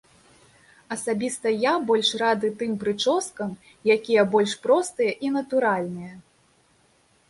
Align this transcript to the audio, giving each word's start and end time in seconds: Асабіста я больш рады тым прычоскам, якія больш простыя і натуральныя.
Асабіста 0.95 1.47
я 1.65 1.73
больш 1.91 2.09
рады 2.23 2.51
тым 2.63 2.71
прычоскам, 2.85 3.55
якія 3.99 4.27
больш 4.33 4.59
простыя 4.69 5.11
і 5.27 5.37
натуральныя. 5.41 6.13